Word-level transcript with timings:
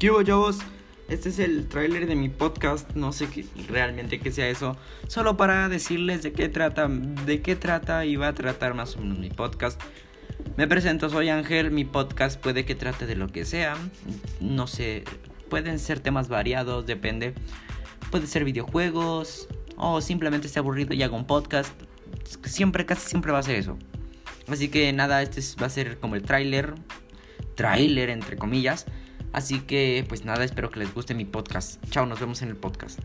¿Qué 0.00 0.10
hubo, 0.10 0.22
chavos? 0.22 0.60
Este 1.10 1.28
es 1.28 1.38
el 1.38 1.68
tráiler 1.68 2.06
de 2.06 2.16
mi 2.16 2.30
podcast, 2.30 2.90
no 2.94 3.12
sé 3.12 3.28
qué, 3.28 3.44
realmente 3.68 4.18
qué 4.18 4.32
sea 4.32 4.48
eso, 4.48 4.74
solo 5.08 5.36
para 5.36 5.68
decirles 5.68 6.22
de 6.22 6.32
qué 6.32 6.48
trata, 6.48 6.88
de 6.88 7.42
qué 7.42 7.54
trata 7.54 8.06
y 8.06 8.16
va 8.16 8.28
a 8.28 8.34
tratar 8.34 8.72
más 8.72 8.96
o 8.96 9.00
menos 9.00 9.18
mi 9.18 9.28
podcast. 9.28 9.78
Me 10.56 10.66
presento, 10.66 11.10
soy 11.10 11.28
Ángel, 11.28 11.70
mi 11.70 11.84
podcast 11.84 12.40
puede 12.40 12.64
que 12.64 12.74
trate 12.74 13.04
de 13.04 13.14
lo 13.14 13.28
que 13.28 13.44
sea, 13.44 13.76
no 14.40 14.66
sé, 14.66 15.04
pueden 15.50 15.78
ser 15.78 16.00
temas 16.00 16.30
variados, 16.30 16.86
depende. 16.86 17.34
Puede 18.10 18.26
ser 18.26 18.46
videojuegos 18.46 19.48
o 19.76 20.00
simplemente 20.00 20.46
esté 20.46 20.60
aburrido 20.60 20.94
y 20.94 21.02
hago 21.02 21.14
un 21.14 21.26
podcast. 21.26 21.78
Siempre, 22.44 22.86
casi 22.86 23.06
siempre 23.06 23.32
va 23.32 23.40
a 23.40 23.42
ser 23.42 23.56
eso. 23.56 23.76
Así 24.48 24.68
que 24.70 24.90
nada, 24.94 25.20
este 25.20 25.42
va 25.60 25.66
a 25.66 25.70
ser 25.70 25.98
como 25.98 26.16
el 26.16 26.22
tráiler, 26.22 26.74
tráiler 27.54 28.08
entre 28.08 28.38
comillas. 28.38 28.86
Así 29.32 29.60
que 29.60 30.04
pues 30.08 30.24
nada, 30.24 30.44
espero 30.44 30.70
que 30.70 30.80
les 30.80 30.92
guste 30.92 31.14
mi 31.14 31.24
podcast. 31.24 31.82
Chao, 31.90 32.06
nos 32.06 32.20
vemos 32.20 32.42
en 32.42 32.48
el 32.48 32.56
podcast. 32.56 33.00